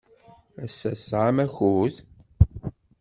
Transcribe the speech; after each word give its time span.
Ass-a, 0.63 0.91
tesɛam 0.99 1.37
akud? 1.45 1.95